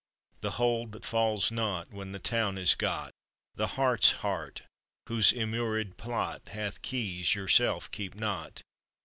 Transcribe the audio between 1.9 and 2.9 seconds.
when the town is